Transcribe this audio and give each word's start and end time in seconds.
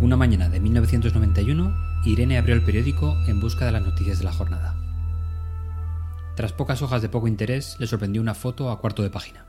Una 0.00 0.16
mañana 0.16 0.48
de 0.48 0.58
1991, 0.58 2.02
Irene 2.04 2.36
abrió 2.36 2.54
el 2.56 2.64
periódico 2.64 3.16
en 3.26 3.40
busca 3.40 3.64
de 3.64 3.72
las 3.72 3.82
noticias 3.82 4.18
de 4.18 4.24
la 4.24 4.32
jornada. 4.32 4.74
Tras 6.34 6.52
pocas 6.52 6.82
hojas 6.82 7.00
de 7.00 7.08
poco 7.08 7.28
interés, 7.28 7.76
le 7.78 7.86
sorprendió 7.86 8.20
una 8.20 8.34
foto 8.34 8.70
a 8.70 8.80
cuarto 8.80 9.04
de 9.04 9.10
página. 9.10 9.46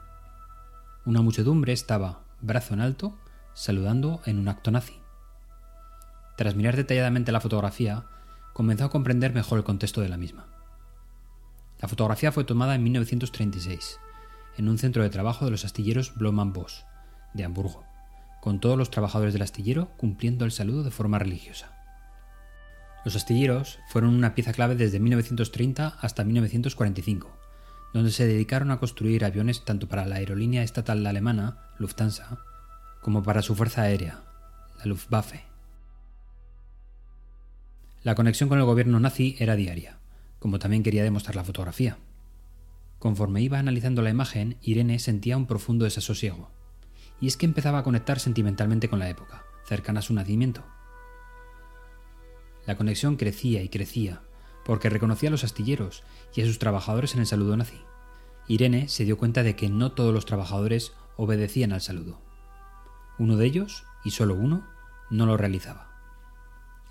Una 1.03 1.23
muchedumbre 1.23 1.73
estaba, 1.73 2.21
brazo 2.41 2.75
en 2.75 2.81
alto, 2.81 3.17
saludando 3.53 4.21
en 4.25 4.37
un 4.37 4.47
acto 4.47 4.69
nazi. 4.69 4.93
Tras 6.37 6.55
mirar 6.55 6.75
detalladamente 6.75 7.31
la 7.31 7.41
fotografía, 7.41 8.05
comenzó 8.53 8.85
a 8.85 8.91
comprender 8.91 9.33
mejor 9.33 9.57
el 9.57 9.63
contexto 9.63 10.01
de 10.01 10.09
la 10.09 10.17
misma. 10.17 10.45
La 11.81 11.87
fotografía 11.87 12.31
fue 12.31 12.43
tomada 12.43 12.75
en 12.75 12.83
1936, 12.83 13.99
en 14.57 14.69
un 14.69 14.77
centro 14.77 15.01
de 15.01 15.09
trabajo 15.09 15.43
de 15.43 15.51
los 15.51 15.65
astilleros 15.65 16.13
Bloman 16.15 16.53
Bosch, 16.53 16.83
de 17.33 17.43
Hamburgo 17.43 17.83
con 18.45 18.59
todos 18.59 18.77
los 18.77 18.91
trabajadores 18.91 19.33
del 19.33 19.41
astillero 19.41 19.89
cumpliendo 19.97 20.45
el 20.45 20.51
saludo 20.51 20.83
de 20.83 20.91
forma 20.91 21.17
religiosa. 21.17 21.71
Los 23.03 23.15
astilleros 23.15 23.79
fueron 23.87 24.13
una 24.13 24.35
pieza 24.35 24.53
clave 24.53 24.75
desde 24.75 24.99
1930 24.99 25.97
hasta 25.99 26.23
1945, 26.23 27.35
donde 27.91 28.11
se 28.11 28.27
dedicaron 28.27 28.69
a 28.69 28.77
construir 28.77 29.25
aviones 29.25 29.65
tanto 29.65 29.89
para 29.89 30.05
la 30.05 30.17
aerolínea 30.17 30.61
estatal 30.61 31.07
alemana, 31.07 31.57
Lufthansa, 31.79 32.37
como 33.01 33.23
para 33.23 33.41
su 33.41 33.55
fuerza 33.55 33.81
aérea, 33.81 34.21
la 34.77 34.85
Luftwaffe. 34.85 35.41
La 38.03 38.13
conexión 38.13 38.47
con 38.47 38.59
el 38.59 38.65
gobierno 38.65 38.99
nazi 38.99 39.35
era 39.39 39.55
diaria, 39.55 39.97
como 40.37 40.59
también 40.59 40.83
quería 40.83 41.03
demostrar 41.03 41.35
la 41.35 41.43
fotografía. 41.43 41.97
Conforme 42.99 43.41
iba 43.41 43.57
analizando 43.57 44.03
la 44.03 44.11
imagen, 44.11 44.57
Irene 44.61 44.99
sentía 44.99 45.35
un 45.35 45.47
profundo 45.47 45.85
desasosiego 45.85 46.54
y 47.19 47.27
es 47.27 47.37
que 47.37 47.45
empezaba 47.45 47.79
a 47.79 47.83
conectar 47.83 48.19
sentimentalmente 48.19 48.89
con 48.89 48.99
la 48.99 49.09
época, 49.09 49.45
cercana 49.65 49.99
a 49.99 50.03
su 50.03 50.13
nacimiento. 50.13 50.63
La 52.65 52.75
conexión 52.75 53.15
crecía 53.15 53.61
y 53.61 53.69
crecía, 53.69 54.21
porque 54.63 54.89
reconocía 54.89 55.29
a 55.29 55.31
los 55.31 55.43
astilleros 55.43 56.03
y 56.33 56.41
a 56.41 56.45
sus 56.45 56.59
trabajadores 56.59 57.13
en 57.13 57.21
el 57.21 57.27
saludo 57.27 57.55
nazi. 57.55 57.79
Irene 58.47 58.87
se 58.87 59.05
dio 59.05 59.17
cuenta 59.17 59.43
de 59.43 59.55
que 59.55 59.69
no 59.69 59.91
todos 59.91 60.13
los 60.13 60.25
trabajadores 60.25 60.93
obedecían 61.17 61.71
al 61.71 61.81
saludo. 61.81 62.21
Uno 63.17 63.37
de 63.37 63.45
ellos, 63.45 63.85
y 64.03 64.11
solo 64.11 64.35
uno, 64.35 64.67
no 65.09 65.25
lo 65.25 65.37
realizaba. 65.37 65.91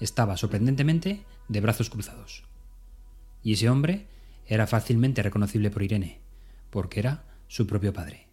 Estaba 0.01 0.37
sorprendentemente 0.37 1.25
de 1.49 1.61
brazos 1.61 1.91
cruzados. 1.91 2.45
Y 3.43 3.53
ese 3.53 3.69
hombre 3.69 4.07
era 4.47 4.67
fácilmente 4.67 5.23
reconocible 5.23 5.71
por 5.71 5.83
Irene, 5.83 6.21
porque 6.71 7.01
era 7.01 7.25
su 7.49 7.67
propio 7.67 7.93
padre. 7.93 8.24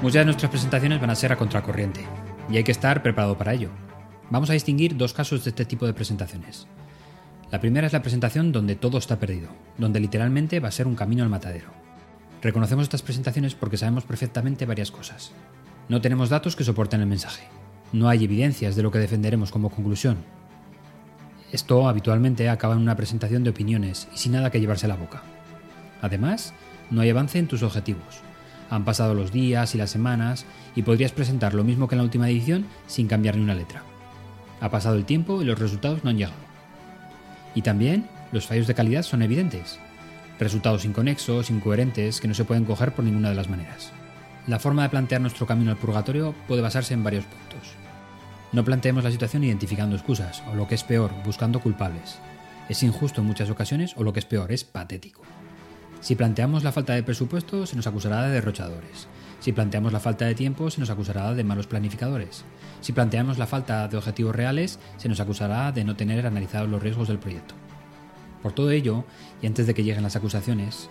Muchas 0.00 0.20
de 0.20 0.26
nuestras 0.26 0.50
presentaciones 0.52 1.00
van 1.00 1.10
a 1.10 1.16
ser 1.16 1.32
a 1.32 1.36
contracorriente, 1.36 2.06
y 2.48 2.56
hay 2.56 2.62
que 2.62 2.70
estar 2.70 3.02
preparado 3.02 3.36
para 3.36 3.52
ello. 3.52 3.70
Vamos 4.30 4.48
a 4.48 4.52
distinguir 4.52 4.96
dos 4.96 5.12
casos 5.12 5.42
de 5.42 5.50
este 5.50 5.64
tipo 5.64 5.86
de 5.86 5.92
presentaciones. 5.92 6.68
La 7.50 7.60
primera 7.60 7.88
es 7.88 7.92
la 7.92 8.02
presentación 8.02 8.52
donde 8.52 8.76
todo 8.76 8.98
está 8.98 9.18
perdido, 9.18 9.48
donde 9.76 9.98
literalmente 9.98 10.60
va 10.60 10.68
a 10.68 10.72
ser 10.72 10.86
un 10.86 10.94
camino 10.94 11.24
al 11.24 11.30
matadero. 11.30 11.70
Reconocemos 12.40 12.84
estas 12.84 13.02
presentaciones 13.02 13.56
porque 13.56 13.76
sabemos 13.76 14.04
perfectamente 14.04 14.66
varias 14.66 14.92
cosas. 14.92 15.32
No 15.88 16.00
tenemos 16.00 16.28
datos 16.28 16.54
que 16.54 16.62
soporten 16.62 17.00
el 17.00 17.08
mensaje. 17.08 17.48
No 17.92 18.08
hay 18.08 18.22
evidencias 18.22 18.76
de 18.76 18.84
lo 18.84 18.92
que 18.92 19.00
defenderemos 19.00 19.50
como 19.50 19.68
conclusión. 19.68 20.18
Esto 21.50 21.88
habitualmente 21.88 22.48
acaba 22.48 22.74
en 22.74 22.82
una 22.82 22.94
presentación 22.94 23.42
de 23.42 23.50
opiniones 23.50 24.06
y 24.14 24.18
sin 24.18 24.32
nada 24.32 24.50
que 24.50 24.60
llevarse 24.60 24.86
a 24.86 24.90
la 24.90 24.96
boca. 24.96 25.22
Además, 26.02 26.54
no 26.88 27.00
hay 27.00 27.10
avance 27.10 27.40
en 27.40 27.48
tus 27.48 27.64
objetivos. 27.64 28.27
Han 28.70 28.84
pasado 28.84 29.14
los 29.14 29.32
días 29.32 29.74
y 29.74 29.78
las 29.78 29.90
semanas 29.90 30.44
y 30.74 30.82
podrías 30.82 31.12
presentar 31.12 31.54
lo 31.54 31.64
mismo 31.64 31.88
que 31.88 31.94
en 31.94 31.98
la 31.98 32.04
última 32.04 32.28
edición 32.28 32.66
sin 32.86 33.08
cambiar 33.08 33.36
ni 33.36 33.42
una 33.42 33.54
letra. 33.54 33.82
Ha 34.60 34.70
pasado 34.70 34.96
el 34.96 35.04
tiempo 35.04 35.40
y 35.40 35.44
los 35.44 35.58
resultados 35.58 36.04
no 36.04 36.10
han 36.10 36.18
llegado. 36.18 36.36
Y 37.54 37.62
también 37.62 38.08
los 38.32 38.46
fallos 38.46 38.66
de 38.66 38.74
calidad 38.74 39.02
son 39.02 39.22
evidentes. 39.22 39.78
Resultados 40.38 40.84
inconexos, 40.84 41.50
incoherentes, 41.50 42.20
que 42.20 42.28
no 42.28 42.34
se 42.34 42.44
pueden 42.44 42.64
coger 42.64 42.94
por 42.94 43.04
ninguna 43.04 43.30
de 43.30 43.34
las 43.34 43.48
maneras. 43.48 43.92
La 44.46 44.58
forma 44.58 44.82
de 44.82 44.88
plantear 44.88 45.20
nuestro 45.20 45.46
camino 45.46 45.70
al 45.70 45.76
purgatorio 45.76 46.34
puede 46.46 46.62
basarse 46.62 46.94
en 46.94 47.04
varios 47.04 47.24
puntos. 47.24 47.74
No 48.52 48.64
planteemos 48.64 49.04
la 49.04 49.10
situación 49.10 49.44
identificando 49.44 49.96
excusas, 49.96 50.42
o 50.50 50.54
lo 50.54 50.66
que 50.68 50.74
es 50.74 50.84
peor, 50.84 51.10
buscando 51.24 51.60
culpables. 51.60 52.18
Es 52.68 52.82
injusto 52.82 53.20
en 53.20 53.26
muchas 53.26 53.50
ocasiones, 53.50 53.94
o 53.96 54.04
lo 54.04 54.12
que 54.12 54.20
es 54.20 54.24
peor, 54.24 54.52
es 54.52 54.64
patético. 54.64 55.22
Si 56.00 56.14
planteamos 56.14 56.62
la 56.62 56.72
falta 56.72 56.94
de 56.94 57.02
presupuesto, 57.02 57.66
se 57.66 57.76
nos 57.76 57.86
acusará 57.86 58.22
de 58.22 58.32
derrochadores. 58.32 59.08
Si 59.40 59.52
planteamos 59.52 59.92
la 59.92 60.00
falta 60.00 60.26
de 60.26 60.34
tiempo, 60.34 60.70
se 60.70 60.80
nos 60.80 60.90
acusará 60.90 61.34
de 61.34 61.44
malos 61.44 61.66
planificadores. 61.66 62.44
Si 62.80 62.92
planteamos 62.92 63.38
la 63.38 63.46
falta 63.46 63.88
de 63.88 63.96
objetivos 63.96 64.34
reales, 64.34 64.78
se 64.96 65.08
nos 65.08 65.20
acusará 65.20 65.72
de 65.72 65.84
no 65.84 65.96
tener 65.96 66.26
analizados 66.26 66.68
los 66.68 66.82
riesgos 66.82 67.08
del 67.08 67.18
proyecto. 67.18 67.54
Por 68.42 68.52
todo 68.52 68.70
ello, 68.70 69.04
y 69.42 69.46
antes 69.46 69.66
de 69.66 69.74
que 69.74 69.82
lleguen 69.82 70.04
las 70.04 70.16
acusaciones, 70.16 70.88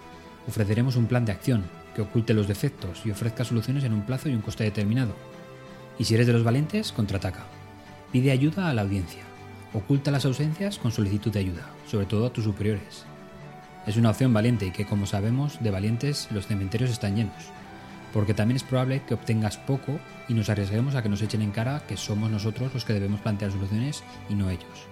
ofreceremos 0.47 0.95
un 0.95 1.07
plan 1.07 1.25
de 1.25 1.31
acción 1.31 1.63
que 1.95 2.01
oculte 2.01 2.33
los 2.33 2.47
defectos 2.47 3.05
y 3.05 3.11
ofrezca 3.11 3.45
soluciones 3.45 3.83
en 3.83 3.93
un 3.93 4.05
plazo 4.05 4.29
y 4.29 4.33
un 4.33 4.41
coste 4.41 4.65
determinado. 4.65 5.15
Y 5.97 6.03
si 6.03 6.15
eres 6.15 6.27
de 6.27 6.33
los 6.33 6.43
valientes, 6.43 6.91
contraataca. 6.91 7.45
Pide 8.11 8.31
ayuda 8.31 8.69
a 8.69 8.73
la 8.73 8.83
audiencia. 8.83 9.23
Oculta 9.73 10.11
las 10.11 10.25
ausencias 10.25 10.77
con 10.77 10.91
solicitud 10.91 11.31
de 11.31 11.39
ayuda, 11.39 11.69
sobre 11.89 12.05
todo 12.05 12.27
a 12.27 12.33
tus 12.33 12.43
superiores. 12.43 13.05
Es 13.87 13.95
una 13.95 14.09
opción 14.09 14.33
valiente 14.33 14.65
y 14.65 14.71
que, 14.71 14.85
como 14.85 15.05
sabemos, 15.05 15.63
de 15.63 15.71
valientes 15.71 16.27
los 16.31 16.45
cementerios 16.45 16.91
están 16.91 17.15
llenos, 17.15 17.51
porque 18.11 18.33
también 18.33 18.57
es 18.57 18.63
probable 18.63 19.01
que 19.07 19.13
obtengas 19.13 19.55
poco 19.55 19.97
y 20.27 20.33
nos 20.33 20.49
arriesguemos 20.49 20.95
a 20.95 21.01
que 21.01 21.07
nos 21.07 21.21
echen 21.21 21.41
en 21.41 21.51
cara 21.51 21.81
que 21.87 21.95
somos 21.95 22.29
nosotros 22.29 22.73
los 22.73 22.83
que 22.83 22.91
debemos 22.91 23.21
plantear 23.21 23.53
soluciones 23.53 24.03
y 24.27 24.35
no 24.35 24.49
ellos. 24.49 24.87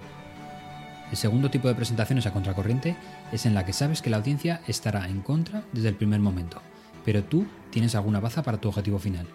El 1.11 1.17
segundo 1.17 1.51
tipo 1.51 1.67
de 1.67 1.75
presentaciones 1.75 2.25
a 2.25 2.31
contracorriente 2.31 2.95
es 3.33 3.45
en 3.45 3.53
la 3.53 3.65
que 3.65 3.73
sabes 3.73 4.01
que 4.01 4.09
la 4.09 4.17
audiencia 4.17 4.61
estará 4.65 5.09
en 5.09 5.19
contra 5.19 5.63
desde 5.73 5.89
el 5.89 5.95
primer 5.95 6.21
momento, 6.21 6.61
pero 7.03 7.21
tú 7.21 7.45
tienes 7.71 7.95
alguna 7.95 8.21
baza 8.21 8.43
para 8.43 8.59
tu 8.59 8.69
objetivo 8.69 8.97
final. 8.97 9.27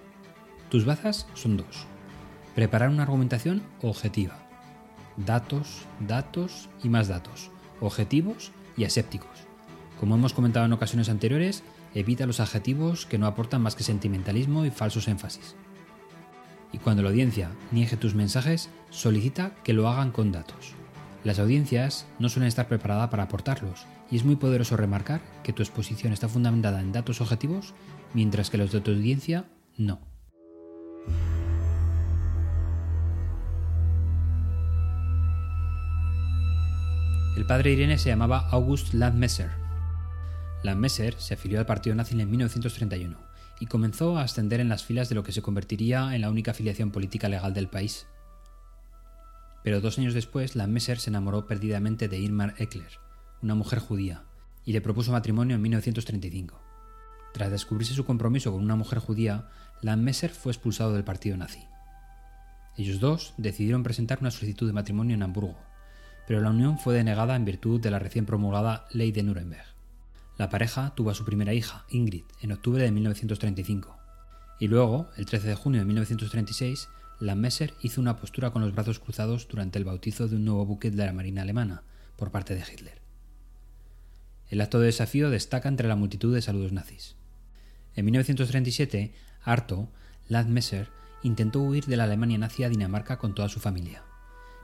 Tus 0.71 0.87
bazas 0.87 1.27
son 1.35 1.59
dos. 1.59 1.87
Preparar 2.55 2.89
una 2.89 3.03
argumentación 3.03 3.63
objetiva. 3.83 4.39
Datos, 5.19 5.83
datos 6.01 6.71
y 6.83 6.89
más 6.89 7.09
datos. 7.09 7.51
Objetivos 7.81 8.53
y 8.77 8.85
asépticos. 8.85 9.50
Como 10.01 10.15
hemos 10.15 10.33
comentado 10.33 10.65
en 10.65 10.73
ocasiones 10.73 11.11
anteriores, 11.11 11.63
evita 11.95 12.25
los 12.25 12.41
adjetivos 12.41 13.05
que 13.05 13.19
no 13.19 13.27
aportan 13.27 13.61
más 13.61 13.77
que 13.77 13.83
sentimentalismo 13.83 14.65
y 14.65 14.71
falsos 14.71 15.09
énfasis. 15.09 15.57
Y 16.73 16.79
cuando 16.79 17.03
la 17.03 17.11
audiencia 17.11 17.51
niegue 17.71 17.99
tus 17.99 18.15
mensajes, 18.15 18.71
solicita 18.89 19.53
que 19.63 19.75
lo 19.75 19.89
hagan 19.89 20.11
con 20.11 20.33
datos. 20.33 20.73
Las 21.23 21.39
audiencias 21.39 22.07
no 22.19 22.31
suelen 22.31 22.49
estar 22.49 22.67
preparadas 22.67 23.11
para 23.11 23.25
aportarlos, 23.25 23.85
y 24.11 24.17
es 24.17 24.25
muy 24.25 24.37
poderoso 24.37 24.75
remarcar 24.79 25.21
que 25.43 25.53
tu 25.53 25.63
exposición 25.63 26.15
está 26.15 26.31
fundamentada 26.31 26.81
en 26.81 26.93
datos 26.93 27.21
objetivos, 27.21 27.75
mientras 28.15 28.49
que 28.49 28.57
los 28.57 28.73
de 28.73 28.81
tu 28.81 28.93
audiencia 28.93 29.51
no. 29.77 30.01
El 37.37 37.45
padre 37.45 37.73
Irene 37.73 37.99
se 37.99 38.09
llamaba 38.09 38.49
August 38.51 38.95
Landmesser 38.95 39.61
Landmesser 40.63 41.15
se 41.19 41.35
afilió 41.35 41.59
al 41.59 41.67
partido 41.67 41.97
nazi 41.97 42.21
en 42.21 42.31
1931 42.31 43.17
y 43.61 43.67
comenzó 43.67 44.19
a 44.19 44.23
ascender 44.23 44.61
en 44.61 44.69
las 44.69 44.85
filas 44.85 45.09
de 45.09 45.15
lo 45.15 45.23
que 45.23 45.33
se 45.33 45.43
convertiría 45.43 46.15
en 46.15 46.21
la 46.21 46.31
única 46.31 46.51
afiliación 46.51 46.91
política 46.91 47.29
legal 47.29 47.55
del 47.55 47.69
país. 47.69 48.07
Pero 49.63 49.81
dos 49.81 49.99
años 49.99 50.15
después, 50.15 50.57
Landmesser 50.57 50.99
se 50.99 51.11
enamoró 51.11 51.47
perdidamente 51.47 52.09
de 52.09 52.19
Irmar 52.19 52.55
Eckler, 52.59 52.99
una 53.43 53.55
mujer 53.55 53.79
judía, 53.79 54.25
y 54.65 54.73
le 54.73 54.81
propuso 54.81 55.13
matrimonio 55.13 55.57
en 55.57 55.63
1935. 55.63 56.61
Tras 57.33 57.51
descubrirse 57.51 57.95
su 57.95 58.05
compromiso 58.05 58.53
con 58.53 58.63
una 58.63 58.77
mujer 58.77 58.99
judía, 58.99 59.49
Landmesser 59.83 60.31
fue 60.31 60.53
expulsado 60.53 60.95
del 60.95 61.05
partido 61.05 61.37
nazi. 61.37 61.65
Ellos 62.77 63.01
dos 63.01 63.35
decidieron 63.37 63.83
presentar 63.83 64.19
una 64.21 64.31
solicitud 64.31 64.67
de 64.67 64.73
matrimonio 64.73 65.15
en 65.15 65.23
Hamburgo, 65.23 65.59
pero 66.27 66.41
la 66.41 66.51
unión 66.51 66.79
fue 66.79 66.95
denegada 66.95 67.37
en 67.37 67.45
virtud 67.45 67.81
de 67.81 67.91
la 67.91 67.99
recién 67.99 68.27
promulgada 68.27 68.87
Ley 68.93 69.13
de 69.13 69.23
Nuremberg. 69.23 69.80
La 70.41 70.49
pareja 70.49 70.95
tuvo 70.95 71.11
a 71.11 71.15
su 71.15 71.27
primera 71.27 71.53
hija, 71.53 71.85
Ingrid, 71.91 72.25
en 72.41 72.53
octubre 72.53 72.83
de 72.83 72.91
1935. 72.91 73.99
Y 74.59 74.69
luego, 74.69 75.11
el 75.19 75.27
13 75.27 75.49
de 75.49 75.55
junio 75.55 75.81
de 75.81 75.85
1936, 75.85 76.89
Messer 77.37 77.75
hizo 77.83 78.01
una 78.01 78.17
postura 78.17 78.51
con 78.51 78.63
los 78.63 78.73
brazos 78.73 79.01
cruzados 79.01 79.47
durante 79.49 79.79
el 79.79 79.85
bautizo 79.85 80.29
de 80.29 80.37
un 80.37 80.47
nuevo 80.47 80.65
buque 80.65 80.91
de 80.91 81.05
la 81.05 81.13
Marina 81.13 81.43
alemana 81.43 81.83
por 82.17 82.31
parte 82.31 82.55
de 82.55 82.63
Hitler. 82.63 83.03
El 84.49 84.63
acto 84.63 84.81
de 84.81 84.87
desafío 84.87 85.29
destaca 85.29 85.69
entre 85.69 85.89
la 85.89 85.97
multitud 85.97 86.35
de 86.35 86.41
saludos 86.41 86.73
nazis. 86.73 87.17
En 87.95 88.07
1937, 88.07 89.13
Arto, 89.43 89.91
Messer, 90.31 90.89
intentó 91.23 91.61
huir 91.61 91.85
de 91.85 91.99
la 91.99 92.05
Alemania 92.05 92.39
nazi 92.39 92.65
a 92.65 92.71
Dinamarca 92.71 93.19
con 93.19 93.35
toda 93.35 93.51
su 93.51 93.61
familia, 93.61 94.05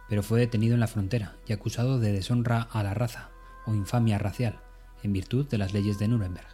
pero 0.09 0.23
fue 0.23 0.41
detenido 0.41 0.73
en 0.73 0.81
la 0.81 0.89
frontera 0.89 1.37
y 1.47 1.53
acusado 1.53 2.01
de 2.01 2.13
deshonra 2.13 2.63
a 2.63 2.83
la 2.83 2.95
raza 2.95 3.29
o 3.67 3.75
infamia 3.75 4.17
racial, 4.17 4.63
en 5.07 5.13
virtud 5.13 5.49
de 5.49 5.57
las 5.57 5.73
leyes 5.73 5.99
de 5.99 6.09
Nuremberg. 6.09 6.49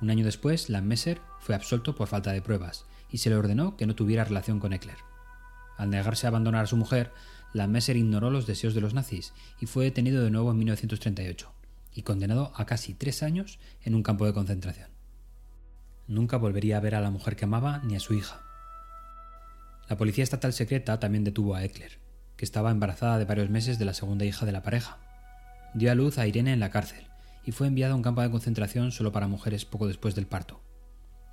Un 0.00 0.10
año 0.10 0.24
después, 0.24 0.68
Landmesser 0.68 1.20
fue 1.38 1.54
absuelto 1.54 1.94
por 1.94 2.08
falta 2.08 2.32
de 2.32 2.42
pruebas 2.42 2.86
y 3.10 3.18
se 3.18 3.30
le 3.30 3.36
ordenó 3.36 3.76
que 3.76 3.86
no 3.86 3.94
tuviera 3.94 4.24
relación 4.24 4.58
con 4.58 4.72
Eckler. 4.72 4.96
Al 5.76 5.90
negarse 5.90 6.26
a 6.26 6.30
abandonar 6.30 6.64
a 6.64 6.66
su 6.66 6.76
mujer, 6.76 7.12
Landmesser 7.52 7.96
ignoró 7.96 8.30
los 8.30 8.46
deseos 8.46 8.74
de 8.74 8.80
los 8.80 8.94
nazis 8.94 9.32
y 9.60 9.66
fue 9.66 9.84
detenido 9.84 10.24
de 10.24 10.30
nuevo 10.30 10.50
en 10.50 10.58
1938 10.58 11.52
y 11.92 12.02
condenado 12.02 12.52
a 12.56 12.64
casi 12.66 12.94
tres 12.94 13.22
años 13.22 13.60
en 13.82 13.94
un 13.94 14.02
campo 14.02 14.26
de 14.26 14.32
concentración. 14.32 14.90
Nunca 16.08 16.38
volvería 16.38 16.78
a 16.78 16.80
ver 16.80 16.94
a 16.96 17.00
la 17.00 17.10
mujer 17.10 17.36
que 17.36 17.44
amaba 17.44 17.78
ni 17.84 17.96
a 17.96 18.00
su 18.00 18.14
hija. 18.14 18.42
La 19.88 19.96
policía 19.96 20.24
estatal 20.24 20.52
secreta 20.52 20.98
también 20.98 21.22
detuvo 21.22 21.54
a 21.54 21.64
Eckler, 21.64 22.00
que 22.36 22.44
estaba 22.44 22.70
embarazada 22.70 23.18
de 23.18 23.26
varios 23.26 23.50
meses 23.50 23.78
de 23.78 23.84
la 23.84 23.94
segunda 23.94 24.24
hija 24.24 24.46
de 24.46 24.52
la 24.52 24.62
pareja. 24.62 24.98
Dio 25.74 25.92
a 25.92 25.94
luz 25.94 26.18
a 26.18 26.26
Irene 26.26 26.52
en 26.52 26.60
la 26.60 26.70
cárcel 26.70 27.06
y 27.44 27.52
fue 27.52 27.66
enviada 27.66 27.92
a 27.92 27.96
un 27.96 28.02
campo 28.02 28.22
de 28.22 28.30
concentración 28.30 28.92
solo 28.92 29.12
para 29.12 29.28
mujeres 29.28 29.64
poco 29.64 29.86
después 29.86 30.14
del 30.14 30.26
parto. 30.26 30.60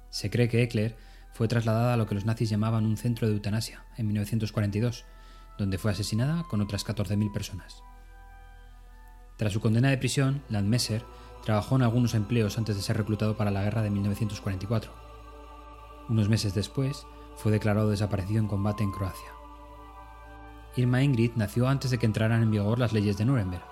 Se 0.09 0.29
cree 0.29 0.49
que 0.49 0.61
Eckler 0.63 0.95
fue 1.33 1.47
trasladada 1.47 1.93
a 1.93 1.97
lo 1.97 2.07
que 2.07 2.15
los 2.15 2.25
nazis 2.25 2.49
llamaban 2.49 2.85
un 2.85 2.97
centro 2.97 3.27
de 3.27 3.33
eutanasia 3.33 3.85
en 3.97 4.07
1942, 4.07 5.05
donde 5.57 5.77
fue 5.77 5.91
asesinada 5.91 6.43
con 6.43 6.61
otras 6.61 6.85
14.000 6.85 7.31
personas. 7.31 7.81
Tras 9.37 9.53
su 9.53 9.61
condena 9.61 9.89
de 9.89 9.97
prisión, 9.97 10.43
Landmesser 10.49 11.03
trabajó 11.43 11.75
en 11.75 11.83
algunos 11.83 12.13
empleos 12.13 12.57
antes 12.57 12.75
de 12.75 12.81
ser 12.81 12.97
reclutado 12.97 13.37
para 13.37 13.51
la 13.51 13.63
guerra 13.63 13.81
de 13.81 13.89
1944. 13.89 14.93
Unos 16.09 16.29
meses 16.29 16.53
después, 16.53 17.05
fue 17.37 17.51
declarado 17.51 17.89
desaparecido 17.89 18.39
en 18.39 18.47
combate 18.47 18.83
en 18.83 18.91
Croacia. 18.91 19.29
Irma 20.75 21.01
Ingrid 21.01 21.31
nació 21.35 21.67
antes 21.67 21.91
de 21.91 21.97
que 21.97 22.05
entraran 22.05 22.43
en 22.43 22.51
vigor 22.51 22.79
las 22.79 22.93
leyes 22.93 23.17
de 23.17 23.25
Nuremberg, 23.25 23.63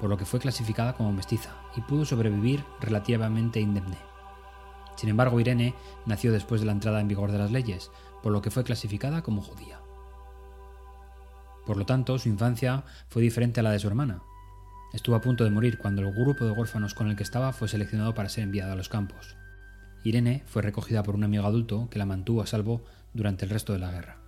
por 0.00 0.10
lo 0.10 0.16
que 0.16 0.24
fue 0.24 0.40
clasificada 0.40 0.94
como 0.94 1.12
mestiza 1.12 1.50
y 1.76 1.80
pudo 1.80 2.04
sobrevivir 2.04 2.64
relativamente 2.80 3.60
indemne. 3.60 3.98
Sin 4.96 5.08
embargo, 5.08 5.40
Irene 5.40 5.74
nació 6.06 6.32
después 6.32 6.60
de 6.60 6.66
la 6.66 6.72
entrada 6.72 7.00
en 7.00 7.08
vigor 7.08 7.32
de 7.32 7.38
las 7.38 7.50
leyes, 7.50 7.90
por 8.22 8.32
lo 8.32 8.42
que 8.42 8.50
fue 8.50 8.64
clasificada 8.64 9.22
como 9.22 9.42
judía. 9.42 9.80
Por 11.66 11.76
lo 11.76 11.86
tanto, 11.86 12.18
su 12.18 12.28
infancia 12.28 12.84
fue 13.08 13.22
diferente 13.22 13.60
a 13.60 13.62
la 13.62 13.70
de 13.70 13.78
su 13.78 13.88
hermana. 13.88 14.22
Estuvo 14.92 15.16
a 15.16 15.20
punto 15.20 15.44
de 15.44 15.50
morir 15.50 15.78
cuando 15.78 16.02
el 16.02 16.12
grupo 16.12 16.44
de 16.44 16.52
huérfanos 16.52 16.94
con 16.94 17.08
el 17.08 17.16
que 17.16 17.22
estaba 17.22 17.52
fue 17.52 17.68
seleccionado 17.68 18.14
para 18.14 18.28
ser 18.28 18.44
enviado 18.44 18.72
a 18.72 18.76
los 18.76 18.88
campos. 18.88 19.36
Irene 20.04 20.42
fue 20.46 20.62
recogida 20.62 21.02
por 21.02 21.14
un 21.14 21.24
amigo 21.24 21.46
adulto 21.46 21.88
que 21.90 21.98
la 21.98 22.06
mantuvo 22.06 22.42
a 22.42 22.46
salvo 22.46 22.82
durante 23.14 23.46
el 23.46 23.50
resto 23.50 23.72
de 23.72 23.78
la 23.78 23.90
guerra. 23.90 24.23